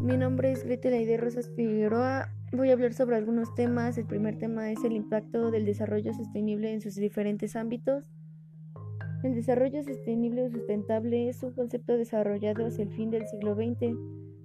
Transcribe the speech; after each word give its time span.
mi 0.00 0.16
nombre 0.16 0.52
es 0.52 0.64
Gretel 0.64 0.94
Aide 0.94 1.16
Rosas 1.16 1.50
Figueroa. 1.56 2.28
Voy 2.52 2.70
a 2.70 2.74
hablar 2.74 2.94
sobre 2.94 3.16
algunos 3.16 3.54
temas. 3.54 3.98
El 3.98 4.06
primer 4.06 4.38
tema 4.38 4.70
es 4.70 4.82
el 4.84 4.92
impacto 4.92 5.50
del 5.50 5.64
desarrollo 5.64 6.14
sostenible 6.14 6.72
en 6.72 6.80
sus 6.80 6.94
diferentes 6.94 7.56
ámbitos. 7.56 8.04
El 9.24 9.34
desarrollo 9.34 9.82
sostenible 9.82 10.44
o 10.44 10.50
sustentable 10.50 11.28
es 11.28 11.42
un 11.42 11.52
concepto 11.52 11.96
desarrollado 11.96 12.66
hacia 12.66 12.84
el 12.84 12.90
fin 12.90 13.10
del 13.10 13.26
siglo 13.26 13.56
XX 13.56 13.96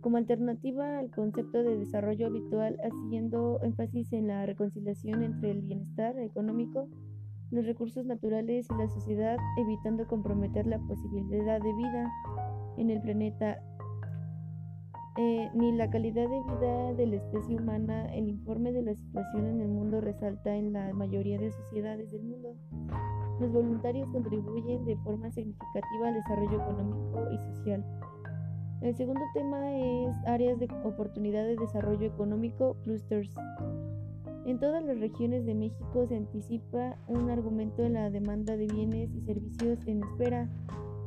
como 0.00 0.16
alternativa 0.16 0.98
al 0.98 1.10
concepto 1.10 1.62
de 1.62 1.76
desarrollo 1.76 2.26
habitual, 2.26 2.76
haciendo 2.82 3.60
énfasis 3.62 4.12
en 4.12 4.28
la 4.28 4.46
reconciliación 4.46 5.22
entre 5.22 5.52
el 5.52 5.62
bienestar 5.62 6.18
económico, 6.18 6.88
los 7.50 7.64
recursos 7.64 8.04
naturales 8.04 8.66
y 8.70 8.78
la 8.78 8.88
sociedad, 8.88 9.36
evitando 9.58 10.06
comprometer 10.06 10.66
la 10.66 10.78
posibilidad 10.80 11.60
de 11.60 11.72
vida 11.72 12.12
en 12.76 12.90
el 12.90 13.00
planeta 13.00 13.62
eh, 15.18 15.50
ni 15.54 15.72
la 15.72 15.88
calidad 15.88 16.28
de 16.28 16.42
vida 16.42 16.92
de 16.94 17.06
la 17.06 17.16
especie 17.16 17.56
humana, 17.56 18.14
el 18.14 18.28
informe 18.28 18.72
de 18.72 18.82
la 18.82 18.94
situación 18.94 19.46
en 19.46 19.60
el 19.62 19.68
mundo 19.68 20.00
resalta 20.00 20.54
en 20.54 20.74
la 20.74 20.92
mayoría 20.92 21.38
de 21.38 21.50
sociedades 21.50 22.12
del 22.12 22.22
mundo. 22.22 22.54
Los 23.40 23.50
voluntarios 23.50 24.08
contribuyen 24.10 24.84
de 24.84 24.96
forma 24.98 25.30
significativa 25.30 26.08
al 26.08 26.14
desarrollo 26.14 26.60
económico 26.60 27.30
y 27.32 27.38
social. 27.38 27.84
El 28.82 28.94
segundo 28.94 29.22
tema 29.32 29.72
es 29.78 30.14
áreas 30.26 30.58
de 30.58 30.68
oportunidad 30.84 31.44
de 31.44 31.56
desarrollo 31.56 32.06
económico, 32.06 32.76
clusters. 32.82 33.32
En 34.44 34.60
todas 34.60 34.84
las 34.84 35.00
regiones 35.00 35.46
de 35.46 35.54
México 35.54 36.06
se 36.06 36.16
anticipa 36.16 36.98
un 37.08 37.30
argumento 37.30 37.82
en 37.82 37.94
la 37.94 38.10
demanda 38.10 38.56
de 38.56 38.66
bienes 38.66 39.14
y 39.14 39.22
servicios 39.22 39.78
en 39.86 40.02
espera, 40.04 40.48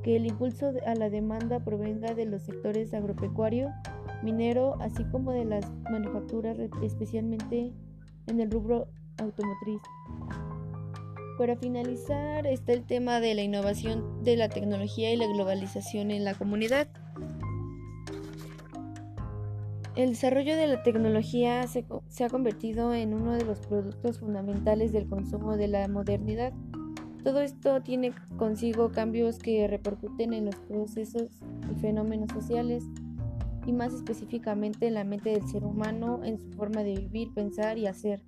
que 0.03 0.15
el 0.15 0.25
impulso 0.25 0.71
a 0.85 0.95
la 0.95 1.09
demanda 1.09 1.63
provenga 1.63 2.15
de 2.15 2.25
los 2.25 2.41
sectores 2.41 2.93
agropecuario, 2.93 3.69
minero, 4.23 4.75
así 4.81 5.03
como 5.05 5.31
de 5.31 5.45
las 5.45 5.65
manufacturas, 5.89 6.57
especialmente 6.81 7.73
en 8.27 8.39
el 8.39 8.51
rubro 8.51 8.87
automotriz. 9.17 9.81
Para 11.37 11.55
finalizar 11.55 12.45
está 12.47 12.73
el 12.73 12.83
tema 12.85 13.21
de 13.21 13.33
la 13.33 13.41
innovación 13.41 14.23
de 14.23 14.35
la 14.35 14.49
tecnología 14.49 15.13
y 15.13 15.15
la 15.15 15.27
globalización 15.27 16.11
en 16.11 16.25
la 16.25 16.33
comunidad. 16.33 16.89
El 19.95 20.11
desarrollo 20.11 20.55
de 20.55 20.67
la 20.67 20.83
tecnología 20.83 21.65
se, 21.67 21.85
ha 22.23 22.29
convertido 22.29 22.93
en 22.93 23.13
uno 23.13 23.33
de 23.33 23.43
los 23.43 23.59
productos 23.59 24.19
fundamentales 24.19 24.91
del 24.91 25.07
consumo 25.07 25.57
de 25.57 25.67
la 25.67 25.87
modernidad. 25.87 26.53
Todo 27.23 27.41
esto 27.41 27.81
tiene 27.81 28.13
consigo 28.37 28.91
cambios 28.91 29.39
que 29.39 29.67
repercuten 29.67 30.33
en 30.33 30.45
los 30.45 30.55
procesos 30.55 31.41
y 31.69 31.79
fenómenos 31.81 32.31
sociales, 32.31 32.83
y 33.69 33.73
más 33.73 33.93
específicamente 33.93 34.87
en 34.87 34.95
la 34.95 35.03
mente 35.03 35.29
del 35.29 35.47
ser 35.47 35.63
humano, 35.63 36.21
en 36.23 36.39
su 36.39 36.49
forma 36.51 36.83
de 36.83 36.95
vivir, 36.95 37.33
pensar 37.33 37.77
y 37.77 37.85
hacer. 37.85 38.21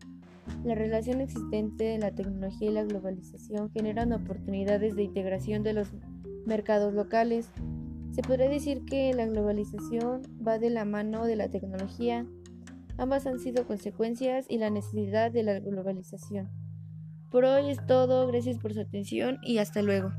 La 0.63 0.75
relación 0.75 1.19
existente 1.19 1.83
de 1.83 1.97
la 1.97 2.11
tecnología 2.11 2.69
y 2.69 2.73
la 2.73 2.83
globalización 2.83 3.71
generan 3.71 4.13
oportunidades 4.13 4.95
de 4.95 5.03
integración 5.03 5.63
de 5.63 5.73
los 5.73 5.89
mercados 6.45 6.93
locales. 6.93 7.49
Se 8.11 8.21
podría 8.21 8.49
decir 8.49 8.85
que 8.85 9.13
la 9.13 9.25
globalización 9.25 10.21
va 10.45 10.59
de 10.59 10.69
la 10.69 10.85
mano 10.85 11.25
de 11.25 11.35
la 11.35 11.49
tecnología. 11.49 12.25
Ambas 12.97 13.25
han 13.25 13.39
sido 13.39 13.65
consecuencias 13.65 14.45
y 14.47 14.59
la 14.59 14.69
necesidad 14.69 15.31
de 15.31 15.43
la 15.43 15.59
globalización. 15.59 16.49
Por 17.31 17.45
hoy 17.45 17.71
es 17.71 17.83
todo, 17.87 18.27
gracias 18.27 18.59
por 18.59 18.73
su 18.73 18.81
atención 18.81 19.39
y 19.41 19.57
hasta 19.57 19.81
luego. 19.81 20.11